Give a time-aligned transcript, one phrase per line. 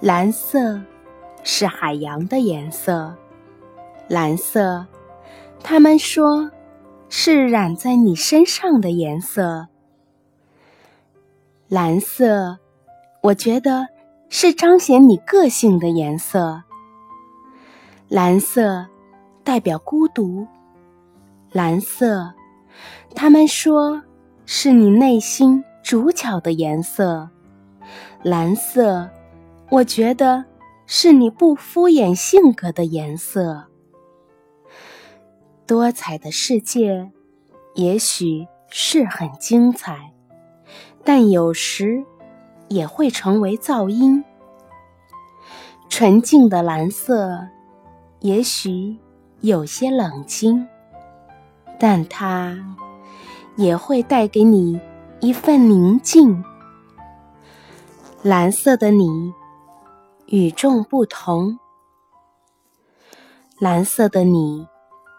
[0.00, 0.78] 蓝色
[1.42, 3.14] 是海洋的颜色，
[4.08, 4.86] 蓝色，
[5.62, 6.50] 他们说
[7.08, 9.68] 是染在你身上的颜色。
[11.68, 12.58] 蓝色，
[13.22, 13.88] 我觉得
[14.28, 16.62] 是彰显你个性的颜色。
[18.08, 18.86] 蓝色
[19.42, 20.46] 代表孤独，
[21.52, 22.34] 蓝色，
[23.14, 24.02] 他们说
[24.44, 27.30] 是你内心主角的颜色。
[28.22, 29.08] 蓝色。
[29.68, 30.44] 我觉得
[30.86, 33.64] 是你不敷衍性格的颜色。
[35.66, 37.10] 多彩的世界，
[37.74, 40.12] 也许是很精彩，
[41.02, 42.04] 但有时
[42.68, 44.24] 也会成为噪音。
[45.88, 47.48] 纯净的蓝色，
[48.20, 48.96] 也许
[49.40, 50.68] 有些冷清，
[51.80, 52.76] 但它
[53.56, 54.80] 也会带给你
[55.18, 56.44] 一份宁静。
[58.22, 59.34] 蓝色的你。
[60.28, 61.56] 与众不同，
[63.60, 64.66] 蓝色的你，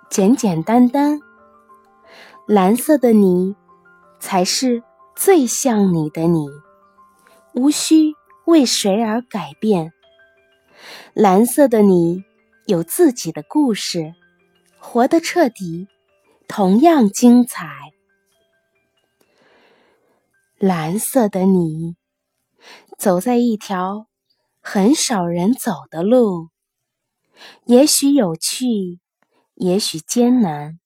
[0.09, 1.22] 简简单单。
[2.45, 3.55] 蓝色的你，
[4.19, 4.83] 才是
[5.16, 6.45] 最像你的你，
[7.53, 8.16] 无需
[8.47, 9.94] 为谁而改变。
[11.13, 12.25] 蓝色的你，
[12.66, 14.13] 有自己的故事，
[14.78, 15.88] 活得彻底，
[16.50, 17.94] 同样精彩。
[20.58, 21.95] 蓝色的你，
[22.97, 24.08] 走在一条。
[24.70, 26.50] 很少人走的路，
[27.68, 29.00] 也许有趣，
[29.56, 30.78] 也许艰难。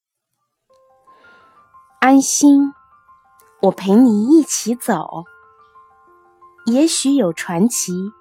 [1.99, 2.73] 安心，
[3.63, 5.23] 我陪你一起走。
[6.67, 8.11] 也许有传奇，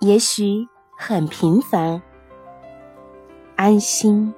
[0.00, 2.02] 也许很平凡。
[3.56, 4.34] 安心，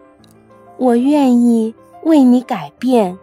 [0.77, 1.75] 我愿意
[2.05, 3.19] 为你改变。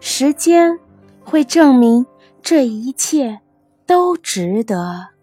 [0.00, 0.80] 时间
[1.22, 2.04] 会证明
[2.42, 3.40] 这一切
[3.86, 5.13] 都值得。